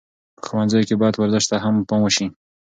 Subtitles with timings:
[0.35, 2.25] په ښوونځیو کې باید ورزش ته هم پام وسي.